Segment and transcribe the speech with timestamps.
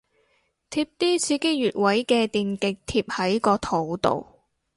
[0.71, 4.25] 貼啲刺激穴位嘅電極貼喺個肚度